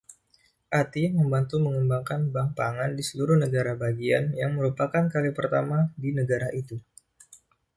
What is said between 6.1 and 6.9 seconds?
negara itu.